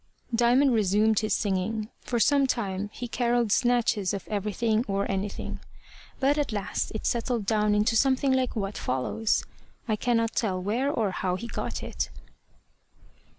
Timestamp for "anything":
5.07-5.59